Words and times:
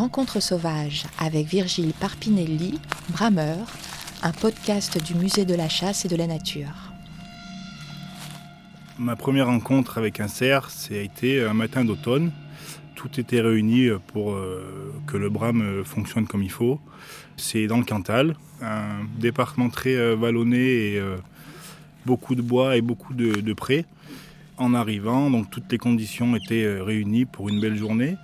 Rencontre 0.00 0.40
sauvage 0.40 1.04
avec 1.18 1.46
Virgile 1.46 1.92
Parpinelli, 1.92 2.80
Brameur, 3.10 3.58
un 4.22 4.32
podcast 4.32 4.96
du 5.04 5.14
Musée 5.14 5.44
de 5.44 5.54
la 5.54 5.68
chasse 5.68 6.06
et 6.06 6.08
de 6.08 6.16
la 6.16 6.26
nature. 6.26 6.94
Ma 8.98 9.14
première 9.14 9.48
rencontre 9.48 9.98
avec 9.98 10.18
un 10.18 10.26
cerf, 10.26 10.70
été 10.90 11.44
un 11.44 11.52
matin 11.52 11.84
d'automne. 11.84 12.32
Tout 12.94 13.20
était 13.20 13.42
réuni 13.42 13.90
pour 14.06 14.32
euh, 14.32 14.90
que 15.06 15.18
le 15.18 15.28
brame 15.28 15.84
fonctionne 15.84 16.26
comme 16.26 16.42
il 16.42 16.50
faut. 16.50 16.80
C'est 17.36 17.66
dans 17.66 17.76
le 17.76 17.84
Cantal, 17.84 18.36
un 18.62 19.04
département 19.18 19.68
très 19.68 19.96
euh, 19.96 20.16
vallonné 20.16 20.94
et 20.94 20.98
euh, 20.98 21.18
beaucoup 22.06 22.34
de 22.34 22.40
bois 22.40 22.78
et 22.78 22.80
beaucoup 22.80 23.12
de, 23.12 23.52
prés. 23.52 23.84
En 24.56 24.72
arrivant, 24.72 25.28
donc 25.28 25.50
toutes 25.50 25.70
les 25.70 25.78
conditions 25.78 26.34
étaient 26.36 26.80
réunies 26.80 27.26
pour 27.26 27.50
une 27.50 27.60
belle 27.60 27.76
journée. 27.76 28.16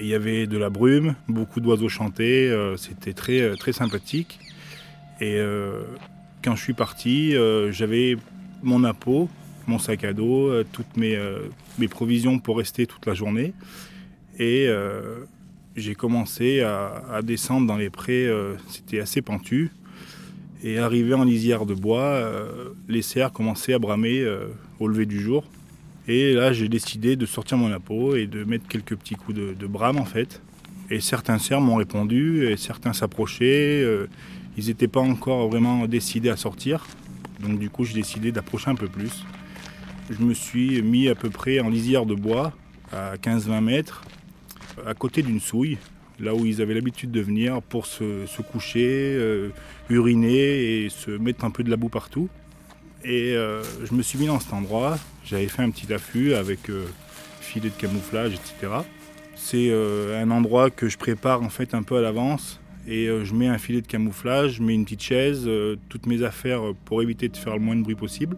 Il 0.00 0.06
y 0.06 0.14
avait 0.14 0.46
de 0.46 0.56
la 0.56 0.70
brume, 0.70 1.14
beaucoup 1.28 1.60
d'oiseaux 1.60 1.88
chantaient, 1.88 2.50
c'était 2.76 3.12
très, 3.12 3.54
très 3.56 3.72
sympathique. 3.72 4.38
Et 5.20 5.38
quand 6.42 6.56
je 6.56 6.62
suis 6.62 6.72
parti, 6.72 7.34
j'avais 7.70 8.16
mon 8.62 8.84
appôt, 8.84 9.28
mon 9.66 9.78
sac 9.78 10.04
à 10.04 10.12
dos, 10.12 10.64
toutes 10.72 10.96
mes, 10.96 11.18
provisions 11.90 12.38
pour 12.38 12.58
rester 12.58 12.86
toute 12.86 13.06
la 13.06 13.14
journée. 13.14 13.52
Et 14.40 14.68
euh, 14.68 15.26
j'ai 15.76 15.94
commencé 15.94 16.62
à, 16.62 17.20
descendre 17.22 17.66
dans 17.66 17.76
les 17.76 17.90
prés, 17.90 18.26
euh, 18.26 18.56
c'était 18.68 19.00
assez 19.00 19.20
pentu. 19.20 19.70
Et 20.62 20.78
arrivé 20.78 21.14
en 21.14 21.24
lisière 21.24 21.66
de 21.66 21.74
bois, 21.74 22.02
euh, 22.02 22.70
les 22.88 23.02
cerfs 23.02 23.32
commençaient 23.32 23.74
à 23.74 23.78
bramer 23.78 24.26
au 24.78 24.88
lever 24.88 25.06
du 25.06 25.20
jour. 25.20 25.44
Et 26.12 26.32
là, 26.32 26.52
j'ai 26.52 26.68
décidé 26.68 27.14
de 27.14 27.24
sortir 27.24 27.56
mon 27.56 27.70
appôt 27.70 28.16
et 28.16 28.26
de 28.26 28.42
mettre 28.42 28.66
quelques 28.66 28.96
petits 28.96 29.14
coups 29.14 29.38
de, 29.38 29.66
brame 29.68 29.96
en 29.96 30.04
fait. 30.04 30.42
Et 30.90 30.98
certains 30.98 31.38
cerfs 31.38 31.60
m'ont 31.60 31.76
répondu, 31.76 32.48
et 32.48 32.56
certains 32.56 32.92
s'approchaient. 32.92 33.86
ils 34.58 34.66
n'étaient 34.66 34.88
pas 34.88 34.98
encore 34.98 35.48
vraiment 35.48 35.86
décidés 35.86 36.28
à 36.28 36.36
sortir. 36.36 36.84
Donc 37.38 37.60
du 37.60 37.70
coup, 37.70 37.84
j'ai 37.84 37.94
décidé 37.94 38.32
d'approcher 38.32 38.70
un 38.70 38.74
peu 38.74 38.88
plus. 38.88 39.24
Je 40.10 40.20
me 40.24 40.34
suis 40.34 40.82
mis 40.82 41.08
à 41.08 41.14
peu 41.14 41.30
près 41.30 41.60
en 41.60 41.68
lisière 41.68 42.06
de 42.06 42.16
bois, 42.16 42.54
à 42.92 43.14
15-20 43.14 43.60
mètres, 43.60 44.02
à 44.84 44.94
côté 44.94 45.22
d'une 45.22 45.38
souille, 45.38 45.78
là 46.18 46.34
où 46.34 46.44
ils 46.44 46.60
avaient 46.60 46.74
l'habitude 46.74 47.12
de 47.12 47.20
venir 47.20 47.62
pour 47.62 47.86
se, 47.86 48.42
coucher, 48.42 49.14
euh, 49.16 49.50
uriner 49.90 50.84
et 50.84 50.88
se 50.88 51.12
mettre 51.12 51.44
un 51.44 51.52
peu 51.52 51.62
de 51.62 51.70
la 51.70 51.76
boue 51.76 51.88
partout. 51.88 52.28
Et 53.04 53.34
euh, 53.34 53.62
je 53.84 53.94
me 53.94 54.02
suis 54.02 54.18
mis 54.18 54.26
dans 54.26 54.40
cet 54.40 54.52
endroit, 54.52 54.98
j'avais 55.24 55.48
fait 55.48 55.62
un 55.62 55.70
petit 55.70 55.92
affût 55.92 56.34
avec 56.34 56.68
euh, 56.68 56.86
filet 57.40 57.70
de 57.70 57.74
camouflage, 57.74 58.34
etc. 58.34 58.72
C'est 59.36 59.72
un 59.72 60.30
endroit 60.30 60.68
que 60.68 60.88
je 60.88 60.98
prépare 60.98 61.42
en 61.42 61.48
fait 61.48 61.72
un 61.74 61.82
peu 61.82 61.96
à 61.96 62.02
l'avance 62.02 62.60
et 62.86 63.06
je 63.06 63.34
mets 63.34 63.48
un 63.48 63.56
filet 63.56 63.80
de 63.80 63.86
camouflage, 63.86 64.56
je 64.56 64.62
mets 64.62 64.74
une 64.74 64.84
petite 64.84 65.02
chaise, 65.02 65.48
toutes 65.88 66.04
mes 66.04 66.22
affaires 66.22 66.60
pour 66.84 67.00
éviter 67.00 67.28
de 67.30 67.36
faire 67.38 67.54
le 67.54 67.60
moins 67.60 67.74
de 67.74 67.82
bruit 67.82 67.94
possible 67.94 68.36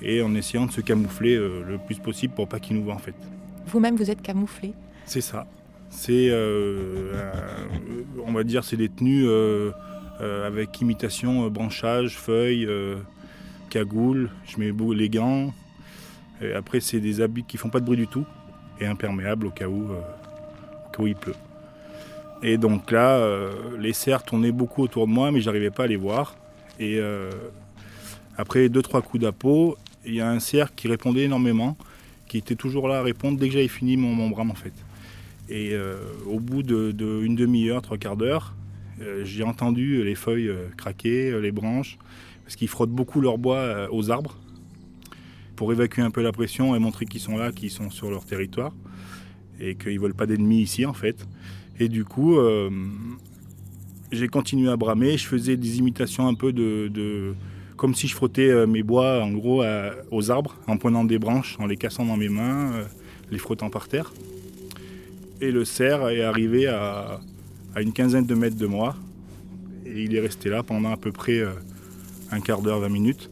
et 0.00 0.22
en 0.22 0.34
essayant 0.34 0.64
de 0.64 0.72
se 0.72 0.80
camoufler 0.80 1.36
le 1.36 1.78
plus 1.86 1.98
possible 1.98 2.32
pour 2.34 2.48
pas 2.48 2.58
qu'ils 2.58 2.76
nous 2.76 2.84
voient 2.84 2.94
en 2.94 2.98
fait. 2.98 3.14
Vous-même 3.66 3.94
vous 3.94 4.10
êtes 4.10 4.22
camouflé 4.22 4.72
c'est 5.10 5.20
ça. 5.22 5.44
C'est, 5.88 6.28
euh, 6.30 7.12
on 8.24 8.30
va 8.30 8.44
dire, 8.44 8.62
c'est 8.62 8.76
des 8.76 8.88
tenues 8.88 9.26
euh, 9.26 9.72
euh, 10.20 10.46
avec 10.46 10.80
imitation 10.80 11.48
branchage, 11.48 12.16
feuilles, 12.16 12.68
cagoule. 13.70 14.30
Je 14.46 14.58
mets 14.58 14.72
les 14.94 15.08
gants. 15.08 15.54
Après, 16.54 16.80
c'est 16.80 17.00
des 17.00 17.20
habits 17.20 17.44
qui 17.44 17.56
font 17.56 17.68
pas 17.68 17.80
de 17.80 17.84
bruit 17.84 17.96
du 17.96 18.06
tout 18.06 18.26
et 18.80 18.86
imperméables 18.86 19.46
au 19.46 19.50
cas 19.50 19.68
où, 19.68 19.88
où 20.98 21.06
il 21.06 21.14
pleut. 21.14 21.34
Et 22.42 22.56
donc 22.56 22.90
là, 22.90 23.22
les 23.78 23.92
cerfs 23.92 24.22
tournaient 24.22 24.52
beaucoup 24.52 24.82
autour 24.82 25.06
de 25.06 25.12
moi, 25.12 25.30
mais 25.30 25.42
j'arrivais 25.42 25.70
pas 25.70 25.84
à 25.84 25.86
les 25.86 25.96
voir. 25.96 26.34
Et 26.78 26.98
après 28.38 28.70
deux 28.70 28.80
trois 28.80 29.02
coups 29.02 29.22
d'appôt, 29.22 29.76
il 30.06 30.14
y 30.14 30.20
a 30.22 30.30
un 30.30 30.40
cerf 30.40 30.74
qui 30.74 30.88
répondait 30.88 31.24
énormément, 31.24 31.76
qui 32.26 32.38
était 32.38 32.54
toujours 32.54 32.88
là 32.88 33.00
à 33.00 33.02
répondre 33.02 33.38
dès 33.38 33.48
que 33.48 33.54
j'avais 33.54 33.68
fini 33.68 33.98
mon, 33.98 34.14
mon 34.14 34.30
brame 34.30 34.50
en 34.50 34.54
fait. 34.54 34.72
Et 35.50 35.70
euh, 35.72 35.96
au 36.26 36.38
bout 36.38 36.62
d'une 36.62 36.92
de, 36.92 37.26
demi-heure, 37.26 37.82
trois 37.82 37.98
quarts 37.98 38.16
d'heure, 38.16 38.54
euh, 39.02 39.24
j'ai 39.24 39.42
entendu 39.42 40.04
les 40.04 40.14
feuilles 40.14 40.48
euh, 40.48 40.68
craquer, 40.76 41.38
les 41.40 41.50
branches, 41.50 41.98
parce 42.50 42.56
qu'ils 42.56 42.66
frottent 42.66 42.90
beaucoup 42.90 43.20
leur 43.20 43.38
bois 43.38 43.86
aux 43.92 44.10
arbres 44.10 44.36
pour 45.54 45.70
évacuer 45.70 46.02
un 46.02 46.10
peu 46.10 46.20
la 46.20 46.32
pression 46.32 46.74
et 46.74 46.80
montrer 46.80 47.06
qu'ils 47.06 47.20
sont 47.20 47.36
là, 47.36 47.52
qu'ils 47.52 47.70
sont 47.70 47.90
sur 47.90 48.10
leur 48.10 48.24
territoire 48.24 48.72
et 49.60 49.76
qu'ils 49.76 49.94
ne 49.94 50.00
veulent 50.00 50.16
pas 50.16 50.26
d'ennemis 50.26 50.62
ici 50.62 50.84
en 50.84 50.92
fait. 50.92 51.28
Et 51.78 51.88
du 51.88 52.04
coup, 52.04 52.36
j'ai 54.10 54.26
continué 54.26 54.68
à 54.68 54.76
bramer, 54.76 55.16
je 55.16 55.28
faisais 55.28 55.56
des 55.56 55.78
imitations 55.78 56.26
un 56.26 56.34
peu 56.34 56.52
de, 56.52 57.34
comme 57.76 57.94
si 57.94 58.08
je 58.08 58.16
frottais 58.16 58.66
mes 58.66 58.82
bois 58.82 59.22
en 59.22 59.30
gros 59.30 59.62
aux 60.10 60.30
arbres 60.32 60.56
en 60.66 60.76
prenant 60.76 61.04
des 61.04 61.20
branches, 61.20 61.56
en 61.60 61.66
les 61.66 61.76
cassant 61.76 62.04
dans 62.04 62.16
mes 62.16 62.28
mains, 62.28 62.72
les 63.30 63.38
frottant 63.38 63.70
par 63.70 63.86
terre. 63.86 64.12
Et 65.40 65.52
le 65.52 65.64
cerf 65.64 66.08
est 66.08 66.24
arrivé 66.24 66.66
à, 66.66 67.20
une 67.76 67.92
quinzaine 67.92 68.26
de 68.26 68.34
mètres 68.34 68.58
de 68.58 68.66
moi. 68.66 68.96
Et 69.86 70.02
il 70.02 70.16
est 70.16 70.20
resté 70.20 70.48
là 70.48 70.64
pendant 70.64 70.90
à 70.90 70.96
peu 70.96 71.12
près 71.12 71.38
euh, 71.38 71.52
un 72.30 72.40
quart 72.40 72.62
d'heure, 72.62 72.80
20 72.80 72.88
minutes. 72.88 73.30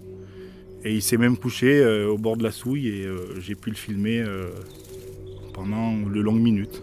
Et 0.84 0.94
il 0.94 1.02
s'est 1.02 1.16
même 1.16 1.36
couché 1.36 1.80
euh, 1.80 2.08
au 2.08 2.18
bord 2.18 2.36
de 2.36 2.44
la 2.44 2.52
souille 2.52 2.88
et 2.88 3.04
euh, 3.04 3.40
j'ai 3.40 3.54
pu 3.54 3.70
le 3.70 3.76
filmer 3.76 4.24
pendant 5.52 5.92
de 5.96 6.20
longues 6.20 6.40
minutes. 6.40 6.82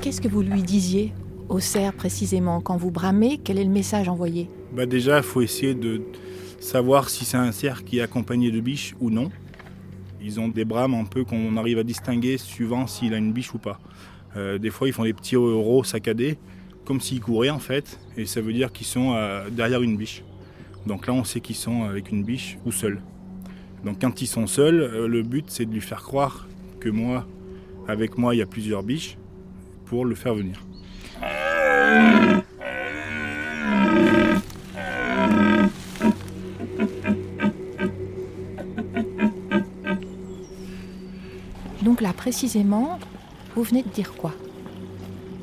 Qu'est-ce 0.00 0.20
que 0.20 0.28
vous 0.28 0.42
lui 0.42 0.62
disiez 0.62 1.12
au 1.48 1.60
cerf 1.60 1.92
précisément? 1.92 2.60
Quand 2.60 2.76
vous 2.76 2.90
bramez 2.90 3.40
Quel 3.42 3.58
est 3.58 3.64
le 3.64 3.70
message 3.70 4.08
envoyé? 4.08 4.48
Bah 4.72 4.86
Déjà, 4.86 5.18
il 5.18 5.24
faut 5.24 5.42
essayer 5.42 5.74
de, 5.74 6.02
savoir 6.60 7.08
si 7.08 7.24
c'est 7.24 7.36
un 7.36 7.52
cerf 7.52 7.84
qui 7.84 7.98
est 7.98 8.02
accompagné 8.02 8.50
de 8.50 8.60
biches 8.60 8.94
ou 9.00 9.10
non. 9.10 9.30
Ils 10.20 10.40
ont 10.40 10.48
des 10.48 10.64
brames 10.64 10.94
un 10.94 11.04
peu 11.04 11.24
qu'on 11.24 11.56
arrive 11.56 11.78
à 11.78 11.84
distinguer 11.84 12.38
suivant 12.38 12.86
s'il 12.86 13.14
a 13.14 13.16
une 13.16 13.32
biche 13.32 13.54
ou 13.54 13.58
pas. 13.58 13.78
Euh, 14.38 14.58
des 14.58 14.70
fois, 14.70 14.86
ils 14.86 14.92
font 14.92 15.02
des 15.02 15.12
petits 15.12 15.34
euros 15.34 15.82
saccadés, 15.82 16.38
comme 16.84 17.00
s'ils 17.00 17.20
couraient 17.20 17.50
en 17.50 17.58
fait, 17.58 17.98
et 18.16 18.24
ça 18.24 18.40
veut 18.40 18.52
dire 18.52 18.70
qu'ils 18.72 18.86
sont 18.86 19.14
euh, 19.14 19.50
derrière 19.50 19.82
une 19.82 19.96
biche. 19.96 20.22
Donc 20.86 21.08
là, 21.08 21.12
on 21.12 21.24
sait 21.24 21.40
qu'ils 21.40 21.56
sont 21.56 21.82
avec 21.82 22.12
une 22.12 22.22
biche 22.22 22.56
ou 22.64 22.70
seuls. 22.70 23.00
Donc 23.84 24.00
quand 24.00 24.22
ils 24.22 24.26
sont 24.26 24.46
seuls, 24.46 24.80
euh, 24.80 25.08
le 25.08 25.22
but 25.22 25.46
c'est 25.48 25.66
de 25.66 25.72
lui 25.72 25.80
faire 25.80 26.02
croire 26.02 26.46
que 26.78 26.88
moi, 26.88 27.26
avec 27.88 28.16
moi, 28.16 28.34
il 28.34 28.38
y 28.38 28.42
a 28.42 28.46
plusieurs 28.46 28.84
biches 28.84 29.18
pour 29.86 30.04
le 30.04 30.14
faire 30.14 30.34
venir. 30.34 30.62
Donc 41.82 42.00
là, 42.00 42.12
précisément, 42.12 42.98
vous 43.58 43.64
venez 43.64 43.82
de 43.82 43.88
dire 43.88 44.14
quoi? 44.14 44.32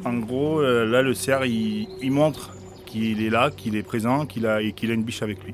En 0.05 0.19
gros, 0.19 0.61
euh, 0.61 0.85
là, 0.85 1.01
le 1.01 1.13
cerf, 1.13 1.45
il, 1.45 2.11
montre 2.11 2.53
qu'il 2.85 3.21
est 3.21 3.29
là, 3.29 3.51
qu'il 3.51 3.75
est 3.75 3.83
présent, 3.83 4.25
qu'il 4.25 4.47
a, 4.47 4.61
qu'il 4.71 4.89
a 4.89 4.93
une 4.93 5.03
biche 5.03 5.21
avec 5.21 5.43
lui, 5.43 5.53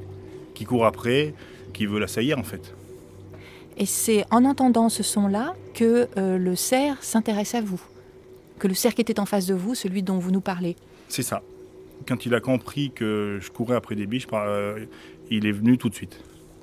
qui 0.54 0.66
court 0.66 0.86
après, 0.86 1.34
qui 1.74 1.88
veut 1.88 2.00
l'assaillir 2.00 2.38
en 2.38 2.44
fait. 2.44 2.76
Et 3.78 3.88
c'est 3.88 4.26
en 4.30 4.46
entendant 4.46 4.90
ce 4.90 5.02
son-là 5.02 5.56
que 5.74 6.08
euh, 6.18 6.38
le 6.38 6.56
cerf 6.56 7.04
s'intéresse 7.04 7.56
à 7.56 7.62
vous, 7.62 7.82
que 8.60 8.68
le 8.68 8.76
cerf 8.76 8.94
qui 8.94 9.02
était 9.02 9.20
en 9.20 9.26
face 9.26 9.48
de 9.48 9.56
vous, 9.56 9.74
celui 9.74 10.04
dont 10.04 10.20
vous 10.20 10.30
nous 10.30 10.42
parlez. 10.42 10.76
C'est 11.08 11.24
ça. 11.24 11.42
Quand 12.08 12.28
il 12.28 12.36
a 12.36 12.42
compris 12.42 12.92
que 12.94 13.40
je 13.42 13.50
courais 13.50 13.76
après 13.76 13.96
des 13.96 14.06
biches, 14.06 14.28
euh, 14.34 14.86
il 15.32 15.48
est 15.48 15.52
venu 15.52 15.80
tout 15.80 15.90
de 15.90 15.96
suite 15.96 16.20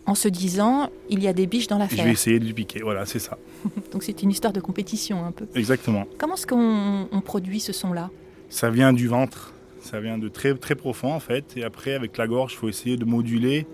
en 0.09 0.15
se 0.15 0.27
disant 0.27 0.91
il 1.11 1.23
y 1.23 1.29
a 1.29 1.35
des 1.35 1.47
biches 1.47 1.67
dans 1.67 1.77
l'affaire. 1.77 1.99
Je 1.99 2.05
vais 2.05 2.13
essayer 2.13 2.41
de 2.41 2.47
lui 2.47 2.55
piquer, 2.55 2.81
voilà, 2.81 3.05
c'est 3.05 3.19
ça. 3.19 3.37
Donc 3.93 4.03
c'est 4.03 4.23
une 4.23 4.31
histoire 4.31 4.55
de 4.55 4.61
compétition 4.61 5.23
un 5.23 5.33
peu. 5.33 5.47
Exactement. 5.55 6.07
Comment 6.17 6.35
est-ce 6.35 6.47
qu'on 6.47 7.21
produit 7.21 7.61
ce 7.61 7.75
son-là? 7.75 8.11
Ça 8.49 8.71
vient 8.71 8.95
du 8.95 9.07
ventre, 9.07 9.53
ça 9.83 10.01
vient 10.01 10.17
de 10.17 10.29
très 10.29 10.55
très 10.55 10.75
profond 10.75 11.13
en 11.13 11.21
fait, 11.21 11.45
et 11.57 11.63
après 11.63 11.93
avec 11.93 12.17
la 12.17 12.27
gorge, 12.27 12.55
il 12.55 12.57
faut 12.57 12.71
essayer 12.71 12.97
de 12.97 13.05
moduler 13.05 13.67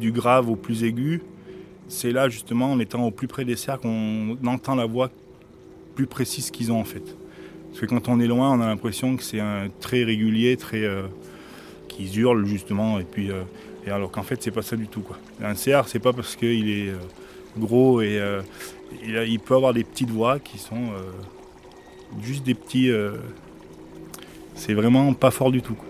du 0.00 0.12
grave 0.12 0.48
au 0.48 0.56
plus 0.56 0.82
aigu. 0.82 1.20
C'est 1.88 2.12
là 2.12 2.30
justement 2.30 2.72
en 2.72 2.80
étant 2.80 3.04
au 3.04 3.10
plus 3.10 3.28
près 3.28 3.44
des 3.44 3.56
cercles 3.56 3.82
qu'on 3.82 4.38
entend 4.46 4.76
la 4.76 4.86
voix 4.86 5.10
plus 5.94 6.06
précise 6.06 6.50
qu'ils 6.50 6.72
ont 6.72 6.80
en 6.80 6.84
fait. 6.84 7.04
Parce 7.68 7.80
que 7.80 7.86
quand 7.86 8.08
on 8.08 8.18
est 8.18 8.26
loin, 8.26 8.56
on 8.56 8.62
a 8.62 8.66
l'impression 8.66 9.14
que 9.14 9.22
c'est 9.22 9.40
un 9.40 9.68
très 9.80 10.04
régulier, 10.04 10.56
très 10.56 10.84
euh, 10.84 11.02
qu'ils 11.88 12.18
hurlent 12.18 12.46
justement, 12.46 12.98
et 12.98 13.04
puis 13.04 13.30
euh, 13.30 13.42
et 13.86 13.90
alors 13.90 14.10
qu'en 14.10 14.22
fait, 14.22 14.42
c'est 14.42 14.50
pas 14.50 14.62
ça 14.62 14.76
du 14.76 14.88
tout. 14.88 15.00
Quoi. 15.00 15.16
Un 15.42 15.54
cerf, 15.54 15.88
c'est 15.88 15.98
pas 15.98 16.12
parce 16.12 16.36
qu'il 16.36 16.68
est 16.68 16.88
euh, 16.88 16.98
gros 17.58 18.00
et 18.00 18.18
euh, 18.18 18.42
il, 19.04 19.40
peut 19.40 19.54
avoir 19.54 19.72
des 19.72 19.84
petites 19.84 20.10
voix 20.10 20.38
qui 20.38 20.58
sont 20.58 20.76
euh, 20.76 22.20
juste 22.22 22.44
des 22.44 22.54
petits. 22.54 22.90
c'est 24.54 24.74
vraiment 24.74 25.12
pas 25.14 25.30
fort 25.30 25.50
du 25.50 25.62
tout. 25.62 25.74
Quoi. 25.74 25.86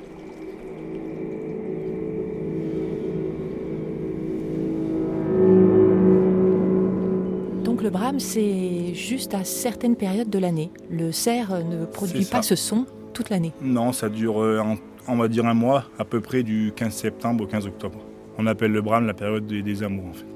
Donc 7.65 7.83
le 7.83 7.91
brame, 7.91 8.21
c'est 8.21 8.95
juste 8.95 9.35
à 9.35 9.45
certaines 9.45 9.97
périodes 9.97 10.31
de 10.31 10.39
l'année. 10.39 10.71
Le 10.91 11.13
cerf 11.13 11.65
ne 11.65 11.87
produit 11.87 12.25
pas 12.25 12.43
ce 12.43 12.55
son 12.55 12.87
toute 13.13 13.31
l'année. 13.31 13.53
Non, 13.61 13.93
ça 13.93 14.09
dure, 14.09 14.43
euh, 14.43 14.63
on 15.11 15.17
va 15.17 15.29
dire 15.29 15.47
un 15.47 15.55
mois, 15.55 15.85
à 15.99 16.05
peu 16.05 16.21
près 16.21 16.43
du 16.43 16.73
15 16.75 16.93
septembre 16.93 17.45
au 17.45 17.47
15 17.47 17.67
octobre. 17.67 17.99
On 18.39 18.47
appelle 18.47 18.73
le 18.73 18.81
brame 18.81 19.07
la 19.07 19.15
période 19.15 19.47
des, 19.47 19.83
amours 19.83 20.07
en 20.07 20.13
fait. 20.13 20.27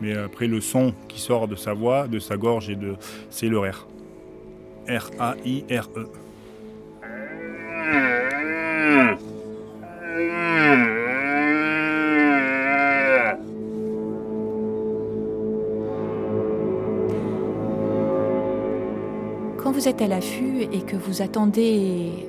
Mais 0.00 0.16
après 0.16 0.46
le 0.46 0.60
son 0.60 0.94
qui 1.08 1.20
sort 1.20 1.48
de 1.48 1.56
sa 1.56 1.74
voix, 1.74 2.08
de 2.08 2.18
sa 2.18 2.36
gorge 2.36 2.70
et 2.70 2.76
de 2.76 2.94
c'est 3.30 3.48
le 3.48 3.58
R. 3.60 3.86
R 4.88 5.10
A 5.18 5.34
I 5.44 5.64
R 5.70 5.88
E. 5.96 6.06
Quand 19.62 19.72
vous 19.72 19.88
êtes 19.88 20.00
à 20.00 20.06
l'affût 20.06 20.62
et 20.72 20.80
que 20.80 20.96
vous 20.96 21.20
attendez 21.20 22.28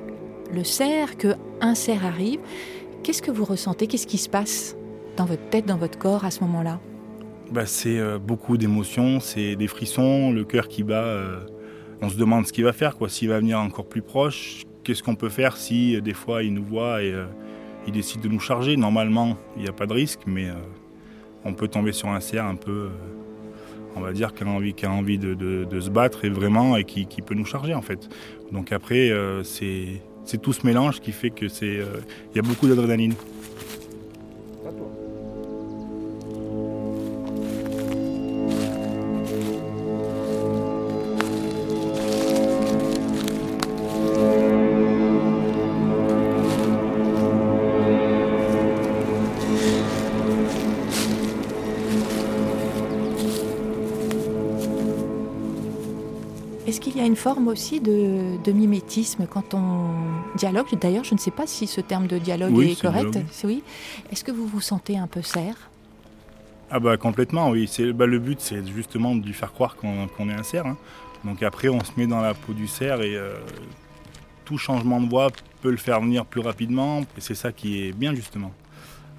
le 0.53 0.63
cerf, 0.63 1.17
que 1.17 1.35
un 1.61 1.75
cerf 1.75 2.05
arrive, 2.05 2.39
qu'est-ce 3.03 3.21
que 3.21 3.31
vous 3.31 3.45
ressentez? 3.45 3.87
Qu'est-ce 3.87 4.07
qui 4.07 4.17
se 4.17 4.29
passe 4.29 4.75
dans 5.17 5.25
votre 5.25 5.47
tête, 5.49 5.65
dans 5.65 5.77
votre 5.77 5.97
corps 5.97 6.25
à 6.25 6.31
ce 6.31 6.41
moment-là? 6.41 6.79
Bah, 7.51 7.65
C'est 7.65 7.99
euh, 7.99 8.19
beaucoup 8.19 8.57
d'émotions, 8.57 9.19
c'est 9.19 9.55
des 9.55 9.67
frissons, 9.67 10.31
le 10.31 10.43
cœur 10.43 10.67
qui 10.67 10.83
bat. 10.83 11.03
Euh, 11.03 11.39
on 12.01 12.09
se 12.09 12.17
demande 12.17 12.47
ce 12.47 12.53
qu'il 12.53 12.63
va 12.63 12.73
faire, 12.73 12.95
quoi. 12.95 13.09
S'il 13.09 13.29
va 13.29 13.39
venir 13.39 13.59
encore 13.59 13.85
plus 13.85 14.01
proche, 14.01 14.63
qu'est-ce 14.83 15.03
qu'on 15.03 15.15
peut 15.15 15.29
faire 15.29 15.57
si 15.57 15.95
euh, 15.95 16.01
des 16.01 16.13
fois 16.13 16.43
il 16.43 16.53
nous 16.53 16.63
voit 16.63 17.03
et 17.03 17.13
il 17.87 17.93
décide 17.93 18.21
de 18.21 18.29
nous 18.29 18.39
charger? 18.39 18.77
Normalement, 18.77 19.37
il 19.57 19.63
n'y 19.63 19.69
a 19.69 19.73
pas 19.73 19.85
de 19.85 19.93
risque, 19.93 20.21
mais 20.25 20.47
on 21.43 21.53
peut 21.53 21.67
tomber 21.67 21.91
sur 21.91 22.09
un 22.09 22.19
cerf 22.19 22.45
un 22.45 22.55
peu 22.55 22.89
on 23.95 24.01
va 24.01 24.13
dire, 24.13 24.33
qui 24.33 24.43
a 24.43 24.47
envie, 24.47 24.73
qui 24.73 24.85
a 24.85 24.91
envie 24.91 25.17
de, 25.17 25.79
se 25.79 25.89
battre 25.89 26.25
et 26.25 26.29
vraiment 26.29 26.77
et 26.77 26.83
qui, 26.83 27.05
peut 27.21 27.35
nous 27.35 27.45
charger 27.45 27.73
en 27.73 27.81
fait. 27.81 28.09
Donc 28.51 28.71
après, 28.71 29.09
euh, 29.11 29.43
c'est 30.25 30.42
tout 30.42 30.54
ce 30.54 30.66
mélange 30.66 31.00
qui 31.00 31.12
fait 31.12 31.30
que 31.30 31.48
c'est, 31.48 31.77
euh, 31.77 32.01
il 32.33 32.38
y 32.38 32.39
a 32.39 32.44
beaucoup 32.44 32.68
d'adrénaline. 32.68 33.13
Il 56.69 56.98
y 56.98 57.01
a 57.01 57.06
une 57.06 57.16
forme 57.16 57.48
aussi 57.48 57.80
de, 57.80 58.51
mimétisme 58.51 59.25
quand 59.27 59.56
on 59.56 59.89
dialogue? 60.36 60.68
D'ailleurs, 60.80 61.04
je 61.04 61.16
ne 61.16 61.19
sais 61.19 61.31
pas 61.31 61.48
si 61.48 61.66
ce 61.66 61.81
terme 61.81 62.06
de 62.06 62.19
dialogue 62.19 62.62
est, 62.62 62.80
correct. 62.80 63.18
Oui. 63.44 63.63
Est-ce 64.12 64.24
que 64.24 64.31
vous 64.31 64.45
vous 64.45 64.62
sentez 64.62 64.95
un 64.98 65.07
peu 65.07 65.24
cerf 65.24 65.69
Ah 66.69 66.80
bah 66.80 66.95
complètement, 66.98 67.50
oui. 67.50 67.68
C'est 67.68 67.92
bah, 67.92 68.06
le 68.06 68.19
but, 68.19 68.39
c'est 68.39 68.66
justement 68.68 69.16
de 69.16 69.25
lui 69.25 69.33
faire 69.33 69.51
croire 69.51 69.77
qu'on 69.77 70.30
est 70.30 70.33
un 70.33 70.44
cerf. 70.44 70.68
Hein. 70.68 70.77
Donc 71.24 71.42
après, 71.42 71.69
on 71.69 71.83
se 71.83 71.92
met 71.98 72.06
dans 72.06 72.21
la 72.21 72.36
peau 72.36 72.54
du 72.54 72.68
cerf 72.68 73.01
et 73.01 73.16
euh, 73.16 73.33
tout 74.45 74.60
changement 74.60 75.01
de 75.01 75.10
voix 75.10 75.30
peut 75.62 75.71
le 75.71 75.77
faire 75.77 76.00
venir 76.01 76.24
plus 76.24 76.42
rapidement. 76.42 77.01
Et 77.18 77.21
c'est 77.21 77.36
ça 77.36 77.51
qui 77.51 77.81
est 77.81 77.94
bien 77.94 78.13
justement. 78.13 78.51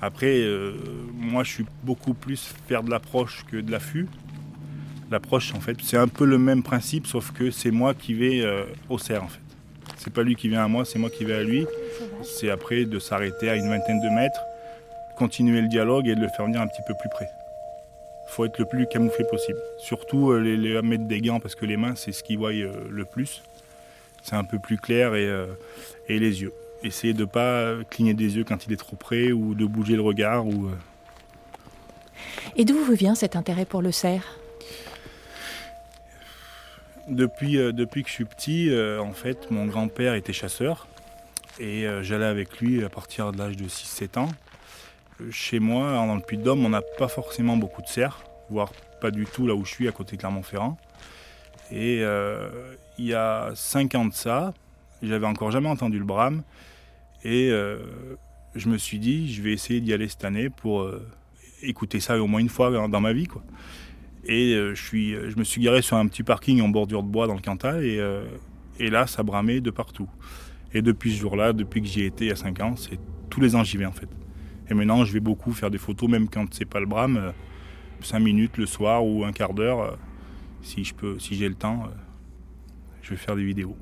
Après, 0.00 0.38
euh, 0.38 0.76
moi, 1.14 1.42
je 1.42 1.50
suis 1.50 1.66
beaucoup 1.82 2.14
plus 2.14 2.54
faire 2.68 2.84
de 2.84 2.90
l'approche 2.90 3.44
que 3.50 3.56
de 3.56 3.72
l'affût 3.72 4.06
l'approche 5.10 5.54
en 5.54 5.60
fait. 5.60 5.76
C'est 5.82 5.96
un 5.96 6.08
peu 6.08 6.24
le 6.24 6.38
même 6.38 6.62
principe, 6.62 7.06
sauf 7.06 7.32
que 7.32 7.50
c'est 7.50 7.70
moi 7.70 7.94
qui 7.94 8.14
vais 8.14 8.40
euh, 8.40 8.64
au 8.88 8.98
cerf 8.98 9.24
en 9.24 9.28
fait. 9.28 9.40
C'est 9.96 10.12
pas 10.12 10.22
lui 10.22 10.36
qui 10.36 10.48
vient 10.48 10.64
à 10.64 10.68
moi, 10.68 10.84
c'est 10.84 10.98
moi 10.98 11.10
qui 11.10 11.24
vais 11.24 11.34
à 11.34 11.42
lui. 11.42 11.66
C'est 12.22 12.48
après 12.48 12.84
de 12.84 12.98
s'arrêter 12.98 13.50
à 13.50 13.56
une 13.56 13.68
vingtaine 13.68 14.00
de 14.00 14.08
mètres, 14.08 14.40
continuer 15.16 15.60
le 15.60 15.68
dialogue 15.68 16.08
et 16.08 16.14
de 16.14 16.20
le 16.20 16.28
faire 16.28 16.46
venir 16.46 16.60
un 16.60 16.66
petit 16.66 16.82
peu 16.86 16.94
plus 16.98 17.10
près. 17.10 17.28
Il 18.28 18.32
faut 18.32 18.44
être 18.44 18.58
le 18.58 18.64
plus 18.64 18.86
camouflé 18.86 19.24
possible. 19.24 19.58
Surtout 19.78 20.30
euh, 20.30 20.38
les, 20.38 20.80
mettre 20.82 21.04
des 21.04 21.20
gants 21.20 21.40
parce 21.40 21.54
que 21.54 21.66
les 21.66 21.76
mains 21.76 21.96
c'est 21.96 22.12
ce 22.12 22.22
qu'ils 22.22 22.38
voient 22.38 22.52
euh, 22.52 22.72
le 22.88 23.04
plus. 23.04 23.42
C'est 24.22 24.36
un 24.36 24.44
peu 24.44 24.58
plus 24.58 24.76
clair 24.76 25.14
et, 25.14 25.28
les 26.08 26.42
yeux. 26.42 26.52
Essayez 26.82 27.14
de 27.14 27.20
ne 27.20 27.24
pas 27.24 27.74
cligner 27.88 28.12
des 28.12 28.36
yeux 28.36 28.44
quand 28.44 28.66
il 28.66 28.72
est 28.72 28.76
trop 28.76 28.96
près 28.96 29.32
ou 29.32 29.54
de 29.54 29.64
bouger 29.64 29.96
le 29.96 30.02
regard. 30.02 30.46
Ou, 30.46 30.68
Et 32.54 32.66
d'où 32.66 32.74
vous 32.84 32.94
vient 32.94 33.14
cet 33.14 33.34
intérêt 33.34 33.64
pour 33.64 33.80
le 33.80 33.92
cerf? 33.92 34.39
Depuis, 37.10 37.58
euh, 37.58 37.72
depuis 37.72 38.02
que 38.02 38.08
je 38.08 38.14
suis 38.14 38.24
petit, 38.24 38.70
euh, 38.70 39.00
en 39.00 39.12
fait, 39.12 39.50
mon 39.50 39.66
grand-père 39.66 40.14
était 40.14 40.32
chasseur 40.32 40.86
et 41.58 41.86
euh, 41.86 42.02
j'allais 42.02 42.24
avec 42.24 42.60
lui 42.60 42.84
à 42.84 42.88
partir 42.88 43.32
de 43.32 43.38
l'âge 43.38 43.56
de 43.56 43.68
6-7 43.68 44.18
ans. 44.18 44.28
Chez 45.30 45.58
moi, 45.58 45.92
dans 45.92 46.14
le 46.14 46.22
Puy-de-Dôme, 46.22 46.64
on 46.64 46.70
n'a 46.70 46.82
pas 46.98 47.08
forcément 47.08 47.56
beaucoup 47.56 47.82
de 47.82 47.88
cerfs, 47.88 48.24
voire 48.48 48.72
pas 49.00 49.10
du 49.10 49.26
tout 49.26 49.46
là 49.46 49.54
où 49.54 49.64
je 49.64 49.70
suis, 49.70 49.88
à 49.88 49.92
côté 49.92 50.16
de 50.16 50.20
Clermont-Ferrand. 50.20 50.78
Et 51.70 52.02
il 52.98 53.04
y 53.04 53.12
a 53.12 53.50
5 53.54 53.94
ans 53.96 54.06
de 54.06 54.14
ça, 54.14 54.54
j'avais 55.02 55.26
encore 55.26 55.50
jamais 55.50 55.68
entendu 55.68 55.98
le 55.98 56.06
brame 56.06 56.42
et 57.22 57.50
je 58.54 58.68
me 58.68 58.78
suis 58.78 58.98
dit, 58.98 59.30
je 59.30 59.42
vais 59.42 59.52
essayer 59.52 59.82
d'y 59.82 59.92
aller 59.92 60.08
cette 60.08 60.24
année 60.24 60.48
pour 60.48 60.90
écouter 61.60 62.00
ça 62.00 62.18
au 62.18 62.26
moins 62.26 62.40
une 62.40 62.48
fois 62.48 62.88
dans 62.88 63.00
ma 63.00 63.12
vie. 63.12 63.26
Quoi. 63.26 63.42
Et 64.24 64.54
euh, 64.54 64.74
je, 64.74 64.82
suis, 64.82 65.12
je 65.12 65.36
me 65.38 65.44
suis 65.44 65.60
garé 65.60 65.82
sur 65.82 65.96
un 65.96 66.06
petit 66.06 66.22
parking 66.22 66.60
en 66.60 66.68
bordure 66.68 67.02
de 67.02 67.08
bois 67.08 67.26
dans 67.26 67.34
le 67.34 67.40
Cantal 67.40 67.84
et, 67.84 67.98
euh, 67.98 68.24
là, 68.78 69.06
ça 69.06 69.22
bramait 69.22 69.60
de 69.60 69.70
partout. 69.70 70.08
Et 70.72 70.82
depuis 70.82 71.12
ce 71.12 71.20
jour-là, 71.20 71.52
depuis 71.52 71.82
que 71.82 71.88
j'y 71.88 72.04
étais 72.04 72.26
il 72.26 72.28
y 72.28 72.32
a 72.32 72.36
5 72.36 72.60
ans, 72.60 72.76
c'est 72.76 72.98
tous 73.28 73.40
les 73.40 73.54
ans 73.54 73.64
j'y 73.64 73.76
vais 73.76 73.86
en 73.86 73.92
fait. 73.92 74.08
Et 74.70 74.74
maintenant, 74.74 75.04
je 75.04 75.12
vais 75.12 75.20
beaucoup 75.20 75.52
faire 75.52 75.70
des 75.70 75.78
photos, 75.78 76.08
même 76.08 76.28
quand 76.28 76.46
c'est 76.54 76.64
pas 76.64 76.80
le 76.80 76.86
brame, 76.86 77.32
5 78.02 78.16
euh, 78.16 78.20
minutes 78.20 78.56
le 78.56 78.66
soir 78.66 79.04
ou 79.04 79.24
un 79.24 79.32
quart 79.32 79.52
d'heure, 79.52 79.98
si 80.62 80.84
je 80.84 80.94
si 81.18 81.34
j'ai 81.34 81.48
le 81.48 81.54
temps, 81.54 81.84
je 83.02 83.10
vais 83.10 83.16
faire 83.16 83.34
des 83.34 83.44
vidéos. 83.44 83.76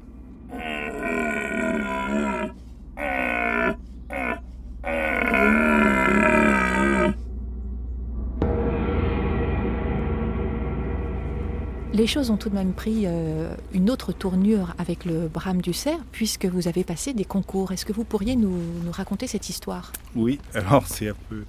Les 11.98 12.06
choses 12.06 12.30
ont 12.30 12.36
tout 12.36 12.48
de 12.48 12.54
même 12.54 12.74
pris 12.74 13.06
euh, 13.06 13.52
une 13.72 13.90
autre 13.90 14.12
tournure 14.12 14.72
avec 14.78 15.04
le 15.04 15.26
brame 15.26 15.60
du 15.60 15.72
cerf, 15.72 15.98
puisque 16.12 16.44
vous 16.44 16.68
avez 16.68 16.84
passé 16.84 17.12
des 17.12 17.24
concours. 17.24 17.72
Est-ce 17.72 17.84
que 17.84 17.92
vous 17.92 18.04
pourriez 18.04 18.36
nous, 18.36 18.60
raconter 18.92 19.26
cette 19.26 19.48
histoire? 19.48 19.92
Oui, 20.14 20.38
alors 20.54 20.86
c'est 20.86 21.08
un 21.08 21.16
peu. 21.28 21.42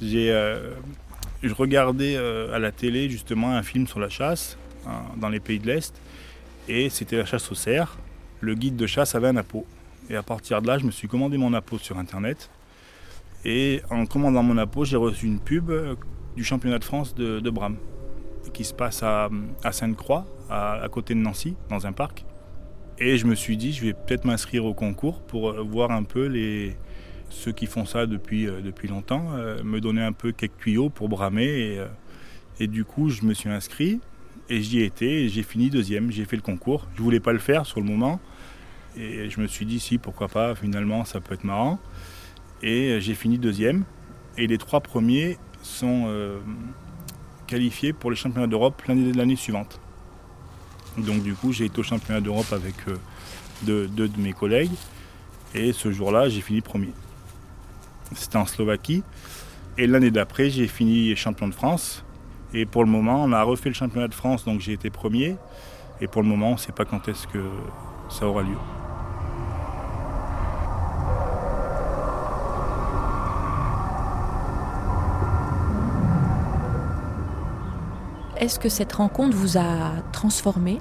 J'ai, 0.00 0.32
euh, 0.32 0.72
je 1.42 1.52
regardais 1.52 2.16
euh, 2.16 2.54
à 2.54 2.58
la 2.58 2.72
télé 2.72 3.10
justement 3.10 3.50
un 3.50 3.62
film 3.62 3.86
sur 3.86 4.00
la 4.00 4.08
chasse 4.08 4.56
hein, 4.86 5.02
dans 5.18 5.28
les 5.28 5.40
pays 5.40 5.58
de 5.58 5.66
l'Est, 5.66 5.94
et 6.68 6.88
c'était 6.88 7.18
la 7.18 7.26
chasse 7.26 7.52
au 7.52 7.54
cerf. 7.54 7.98
Le 8.40 8.54
guide 8.54 8.76
de 8.76 8.86
chasse 8.86 9.14
avait 9.14 9.28
un 9.28 9.36
appôt. 9.36 9.66
Et 10.08 10.16
à 10.16 10.22
partir 10.22 10.62
de 10.62 10.68
là, 10.68 10.78
je 10.78 10.86
me 10.86 10.90
suis 10.90 11.06
commandé 11.06 11.36
mon 11.36 11.52
appôt 11.52 11.76
sur 11.76 11.98
Internet. 11.98 12.48
Et 13.44 13.82
en 13.90 14.06
commandant 14.06 14.42
mon 14.42 14.56
appôt, 14.56 14.86
j'ai 14.86 14.96
reçu 14.96 15.26
une 15.26 15.38
pub 15.38 15.70
du 16.34 16.44
championnat 16.44 16.78
de 16.78 16.84
France 16.84 17.14
de, 17.14 17.40
de 17.40 17.50
Brame 17.50 17.76
qui 18.52 18.64
se 18.64 18.74
passe 18.74 19.02
à, 19.02 19.28
Sainte-Croix, 19.70 20.26
à, 20.50 20.86
côté 20.90 21.14
de 21.14 21.20
Nancy, 21.20 21.56
dans 21.70 21.86
un 21.86 21.92
parc. 21.92 22.24
Et 22.98 23.16
je 23.16 23.26
me 23.26 23.34
suis 23.34 23.56
dit, 23.56 23.72
je 23.72 23.84
vais 23.84 23.94
peut-être 23.94 24.24
m'inscrire 24.24 24.64
au 24.64 24.74
concours 24.74 25.20
pour 25.22 25.50
euh, 25.50 25.62
voir 25.62 25.90
un 25.90 26.04
peu 26.04 26.26
les, 26.26 26.76
ceux 27.30 27.52
qui 27.52 27.66
font 27.66 27.84
ça 27.84 28.06
depuis, 28.06 28.46
euh, 28.46 28.60
depuis 28.60 28.86
longtemps, 28.86 29.32
euh, 29.32 29.62
me 29.64 29.80
donner 29.80 30.02
un 30.02 30.12
peu 30.12 30.32
quelques 30.32 30.58
tuyaux 30.58 30.90
pour 30.90 31.08
bramer. 31.08 31.44
Et, 31.44 31.80
et 32.60 32.66
du 32.66 32.84
coup, 32.84 33.08
je 33.08 33.24
me 33.24 33.34
suis 33.34 33.48
inscrit 33.48 34.00
et 34.48 34.60
j'y 34.60 34.80
et 34.80 35.28
j'ai 35.28 35.42
fini 35.42 35.70
deuxième. 35.70 36.12
J'ai 36.12 36.26
fait 36.26 36.36
le 36.36 36.42
concours. 36.42 36.86
Je 36.94 37.02
voulais 37.02 37.20
pas 37.20 37.32
le 37.32 37.38
faire 37.38 37.66
sur 37.66 37.80
le 37.80 37.86
moment. 37.86 38.20
Et 38.96 39.30
je 39.30 39.40
me 39.40 39.46
suis 39.46 39.64
dit, 39.64 39.80
si, 39.80 39.96
pourquoi 39.96 40.28
pas, 40.28 40.54
finalement, 40.54 41.04
ça 41.04 41.20
peut 41.20 41.34
être 41.34 41.44
marrant. 41.44 41.78
Et 42.62 43.00
j'ai 43.00 43.14
fini 43.14 43.38
deuxième. 43.38 43.84
Et 44.36 44.46
les 44.46 44.58
trois 44.58 44.80
premiers 44.80 45.38
sont 45.62 46.06
pour 47.98 48.10
les 48.10 48.16
championnats 48.16 48.46
d'Europe 48.46 48.82
l'année 48.86 49.36
suivante. 49.36 49.80
Donc 50.98 51.22
du 51.22 51.34
coup, 51.34 51.52
j'ai 51.52 51.66
été 51.66 51.78
au 51.78 51.82
championnat 51.82 52.20
d'Europe 52.20 52.52
avec 52.52 52.74
euh, 52.88 52.96
deux, 53.62 53.88
de 53.88 54.20
mes 54.20 54.32
collègues. 54.32 54.72
Et 55.54 55.72
ce 55.72 55.92
jour-là, 55.92 56.28
j'ai 56.28 56.40
fini 56.40 56.60
premier. 56.60 56.92
C'était 58.14 58.36
en 58.36 58.46
Slovaquie. 58.46 59.02
Et 59.78 59.86
l'année 59.86 60.10
d'après, 60.10 60.50
j'ai 60.50 60.66
fini 60.66 61.14
champion 61.16 61.48
de 61.48 61.54
France. 61.54 62.04
Et 62.54 62.66
pour 62.66 62.84
le 62.84 62.90
moment, 62.90 63.24
on 63.24 63.32
a 63.32 63.42
refait 63.42 63.70
le 63.70 63.74
championnat 63.74 64.08
de 64.08 64.14
France, 64.14 64.44
donc 64.44 64.60
j'ai 64.60 64.72
été 64.72 64.90
premier. 64.90 65.36
Et 66.00 66.06
pour 66.06 66.22
le 66.22 66.28
moment, 66.28 66.50
on 66.50 66.54
ne 66.54 66.58
sait 66.58 66.72
pas 66.72 66.84
quand 66.84 67.08
est-ce 67.08 67.26
que 67.26 67.42
ça 68.10 68.26
aura 68.26 68.42
lieu. 68.42 68.81
Est-ce 78.42 78.58
que 78.58 78.68
cette 78.68 78.94
rencontre 78.94 79.36
vous 79.36 79.56
a 79.56 79.92
transformé 80.10 80.80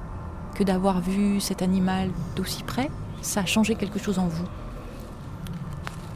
Que 0.55 0.63
d'avoir 0.63 0.99
vu 0.99 1.39
cet 1.39 1.61
animal 1.61 2.09
d'aussi 2.35 2.63
près? 2.63 2.89
Ça 3.21 3.41
a 3.41 3.45
changé 3.45 3.75
quelque 3.75 3.99
chose 3.99 4.17
en 4.17 4.25
vous? 4.25 4.47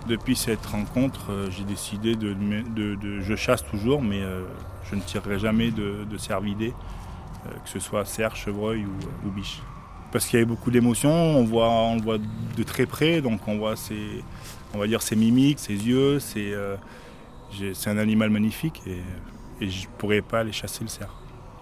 Depuis 0.08 0.36
cette 0.36 0.66
rencontre, 0.66 1.30
euh, 1.30 1.52
j'ai 1.52 1.64
décidé 1.64 2.16
de, 2.16 2.34
de, 2.34 3.22
Je 3.22 3.36
chasse 3.36 3.64
toujours, 3.64 4.02
mais 4.02 4.24
euh, 4.24 4.42
je 4.90 4.96
ne 4.96 5.02
tirerai 5.02 5.38
jamais 5.38 5.70
de, 5.70 6.04
de 6.10 6.18
cervidés, 6.18 6.74
euh, 7.46 7.50
que 7.64 7.70
ce 7.70 7.80
soit 7.80 8.06
cerf, 8.06 8.36
chevreuil 8.36 8.84
ou, 9.24 9.30
biche. 9.30 9.62
Parce 10.12 10.26
qu'il 10.26 10.40
y 10.40 10.42
avait 10.42 10.50
beaucoup 10.50 10.72
d'émotions, 10.72 11.12
on, 11.12 11.44
voit, 11.44 11.94
le 11.94 12.02
voit 12.02 12.18
de 12.18 12.64
très 12.64 12.88
près, 12.88 13.22
donc 13.22 13.48
on 13.48 13.60
voit 13.60 13.76
ses, 13.76 14.24
mimiques, 15.16 15.60
ses 15.60 15.74
yeux, 15.74 16.20
c'est 16.20 16.56
un 17.86 17.98
animal 18.00 18.32
magnifique 18.32 18.82
et, 18.88 19.04
et 19.64 19.70
je 19.70 19.84
ne 19.84 19.92
pourrais 20.00 20.24
pas 20.24 20.40
aller 20.40 20.52
chasser 20.52 20.84
le 20.84 20.90
cerf 20.90 21.14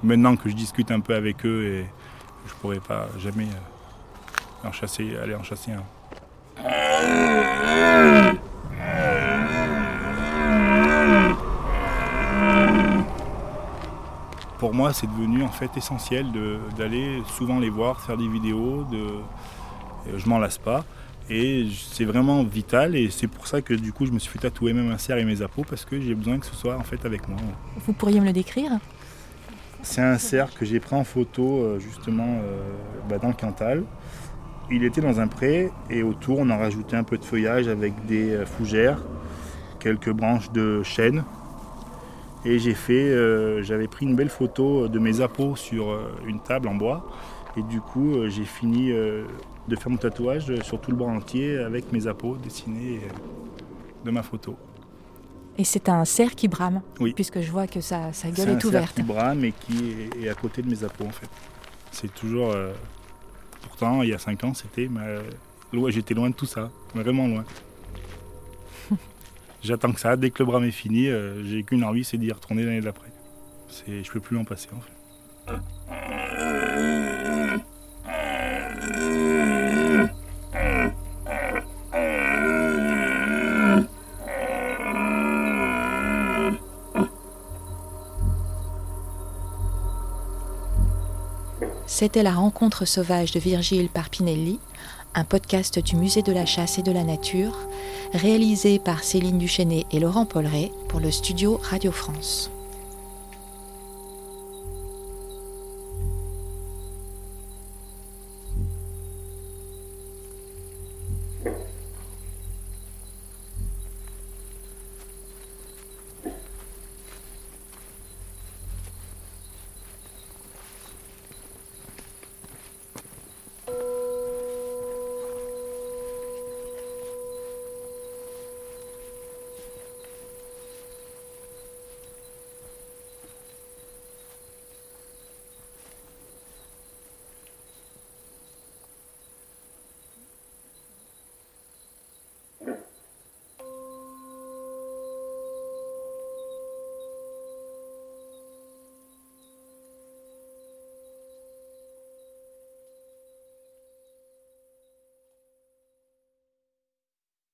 maintenant 0.03 0.35
que 0.35 0.49
je 0.49 0.55
discute 0.55 0.91
un 0.91 0.99
peu 0.99 1.15
avec 1.15 1.45
eux, 1.45 1.63
et 1.63 1.85
je 2.47 2.53
pourrais 2.55 2.79
pas 2.79 3.07
jamais 3.17 3.45
euh, 3.45 4.67
en 4.67 4.71
chasser, 4.71 5.15
aller 5.21 5.35
en 5.35 5.43
chasser 5.43 5.71
un. 5.71 5.83
Pour 14.59 14.73
moi, 14.73 14.93
c'est 14.93 15.07
devenu 15.07 15.43
en 15.43 15.49
fait 15.49 15.75
essentiel 15.75 16.27
d'aller 16.77 17.21
souvent 17.27 17.59
les 17.59 17.69
voir, 17.69 17.99
faire 17.99 18.15
des 18.15 18.29
vidéos. 18.29 18.85
De, 18.89 19.19
je 20.15 20.29
m'en 20.29 20.39
lasse 20.39 20.57
pas. 20.57 20.85
Et 21.29 21.67
c'est 21.71 22.05
vraiment 22.05 22.43
vital 22.43 22.95
et 22.95 23.09
c'est 23.09 23.27
pour 23.27 23.47
ça 23.47 23.61
que 23.61 23.73
du 23.73 23.93
coup 23.93 24.05
je 24.05 24.11
me 24.11 24.19
suis 24.19 24.29
fait 24.29 24.39
tatouer 24.39 24.73
même 24.73 24.91
un 24.91 25.15
et 25.15 25.23
mes 25.23 25.41
apôts 25.41 25.63
parce 25.69 25.85
que 25.85 25.99
j'ai 26.01 26.15
besoin 26.15 26.37
que 26.37 26.45
ce 26.45 26.53
soit 26.53 26.75
en 26.75 26.83
fait 26.83 27.05
avec 27.05 27.27
moi. 27.29 27.37
Vous 27.85 27.93
pourriez 27.93 28.19
me 28.19 28.25
le 28.25 28.33
décrire? 28.33 28.71
C'est 29.83 30.01
un 30.01 30.17
cerf 30.17 30.53
que 30.53 30.65
j'ai 30.65 30.79
pris 30.79 30.95
en 30.95 31.03
photo 31.03 31.59
euh, 31.59 31.79
justement 31.79 32.39
euh, 32.41 32.61
bah, 33.09 33.17
dans 33.19 33.27
le 33.27 33.33
Cantal. 33.33 33.83
Il 34.71 34.83
était 34.85 35.01
dans 35.01 35.19
un 35.19 35.27
pré 35.27 35.71
et 35.89 36.03
autour 36.03 36.39
on 36.39 36.49
a 36.49 36.57
rajouté 36.57 36.95
un 36.95 37.03
peu 37.03 37.17
de 37.17 37.25
feuillage 37.25 37.67
avec 37.67 38.05
des 38.05 38.31
euh, 38.31 38.45
fougères, 38.45 39.03
quelques 39.79 40.11
branches 40.11 40.51
de 40.51 40.81
chêne. 40.83 41.23
Et 42.45 42.59
j'avais 42.59 43.87
pris 43.87 44.05
une 44.05 44.17
belle 44.17 44.29
photo 44.29 44.89
de 44.89 44.99
mes 44.99 45.21
apôts 45.21 45.55
sur 45.55 45.97
une 46.27 46.41
table 46.41 46.67
en 46.67 46.75
bois. 46.75 47.07
Et 47.55 47.61
du 47.61 47.79
coup 47.79 48.27
j'ai 48.27 48.43
fini 48.43 48.91
de 48.91 49.75
faire 49.77 49.89
mon 49.89 49.95
tatouage 49.95 50.53
sur 50.61 50.81
tout 50.81 50.91
le 50.91 50.97
bras 50.97 51.09
entier 51.09 51.57
avec 51.59 51.93
mes 51.93 52.05
apôts 52.05 52.35
dessinés 52.35 52.99
de 54.03 54.11
ma 54.11 54.23
photo. 54.23 54.57
Et 55.57 55.63
c'est 55.63 55.87
un 55.89 56.03
cerf 56.05 56.35
qui 56.35 56.47
brame, 56.47 56.81
oui. 56.99 57.13
puisque 57.13 57.41
je 57.41 57.51
vois 57.51 57.67
que 57.67 57.79
sa, 57.79 58.11
sa 58.11 58.29
gueule 58.31 58.49
est, 58.49 58.65
ouverte. 58.65 58.71
C'est 58.71 58.77
un 58.77 58.81
cerf 58.81 58.93
qui 58.93 59.03
brame 59.03 59.45
et 59.45 59.51
qui 59.51 59.95
est, 60.23 60.29
à 60.29 60.33
côté 60.33 60.61
de 60.61 60.69
mes 60.69 60.83
apôts 60.83 61.05
en 61.05 61.11
fait. 61.11 61.29
C'est 61.91 62.13
toujours... 62.13 62.51
Euh, 62.51 62.73
pourtant, 63.61 64.01
il 64.01 64.09
y 64.09 64.13
a 64.13 64.17
5 64.17 64.43
ans, 64.43 64.53
c'était... 64.53 64.89
J'étais 65.89 66.13
loin 66.13 66.29
de 66.29 66.35
tout 66.35 66.45
ça, 66.45 66.71
vraiment 66.93 67.27
loin. 67.27 67.45
J'attends 69.63 69.91
que 69.91 69.99
ça, 69.99 70.15
dès 70.15 70.31
que 70.31 70.39
le 70.39 70.45
brame 70.45 70.65
est 70.65 70.71
fini, 70.71 71.07
euh, 71.07 71.43
j'ai 71.43 71.63
qu'une 71.63 71.83
envie, 71.83 72.03
c'est 72.03 72.17
d'y 72.17 72.31
retourner 72.31 72.63
l'année 72.63 72.81
d'après. 72.81 73.11
Je 73.87 74.11
peux 74.11 74.19
plus 74.19 74.35
m'en 74.35 74.45
passer 74.45 74.69
en 74.75 74.81
fait. 74.81 74.93
C'était 91.95 92.23
la 92.23 92.33
rencontre 92.33 92.85
sauvage 92.85 93.33
de 93.33 93.39
Virgile 93.39 93.87
Parpinelli, 93.87 94.57
un 95.13 95.23
podcast 95.23 95.77
du 95.77 95.95
Musée 95.95 96.23
de 96.23 96.31
la 96.31 96.43
chasse 96.43 96.79
et 96.79 96.81
de 96.81 96.91
la 96.91 97.03
nature, 97.03 97.55
réalisé 98.13 98.79
par 98.79 99.03
Céline 99.03 99.37
Duchesnet 99.37 99.85
et 99.91 99.99
Laurent 99.99 100.25
Polleret 100.25 100.71
pour 100.89 100.99
le 100.99 101.11
studio 101.11 101.61
Radio 101.61 101.91
France. 101.91 102.49